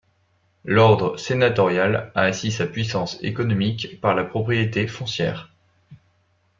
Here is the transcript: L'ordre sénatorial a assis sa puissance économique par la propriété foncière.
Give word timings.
L'ordre 0.65 1.15
sénatorial 1.17 2.11
a 2.15 2.21
assis 2.21 2.51
sa 2.51 2.65
puissance 2.65 3.19
économique 3.21 4.01
par 4.01 4.15
la 4.15 4.23
propriété 4.23 4.87
foncière. 4.87 5.53